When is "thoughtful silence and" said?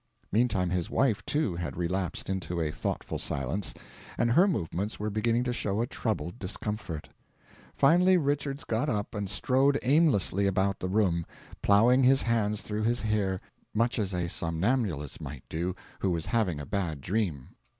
2.71-4.31